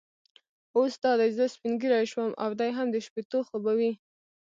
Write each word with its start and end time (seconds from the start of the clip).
اوس 0.77 0.93
دا 1.03 1.11
دی 1.19 1.29
زه 1.37 1.45
سپینږیری 1.55 2.05
شوم 2.11 2.31
او 2.43 2.49
دی 2.59 2.69
هم 2.77 2.87
د 2.91 2.97
شپېتو 3.05 3.39
خو 3.47 3.55
به 3.63 3.71
وي. 3.77 3.91